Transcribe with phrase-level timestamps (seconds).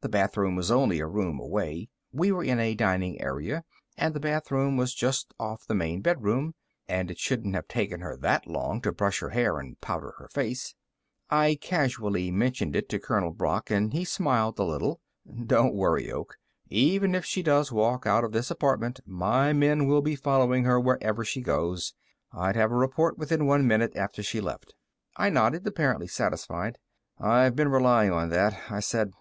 [0.00, 3.64] The bathroom was only a room away we were in a dining area,
[3.96, 6.54] and the bathroom was just off the main bedroom
[6.86, 10.28] and it shouldn't have taken her that long to brush her hair and powder her
[10.28, 10.76] face.
[11.30, 15.00] I casually mentioned it to Colonel Brock, and he smiled a little.
[15.28, 16.36] "Don't worry, Oak;
[16.68, 20.78] even if she does walk out of this apartment, my men will be following her
[20.78, 21.92] wherever she goes.
[22.30, 24.76] I'd have a report within one minute after she left."
[25.16, 26.78] I nodded, apparently satisfied.
[27.18, 29.14] "I've been relying on that," I said.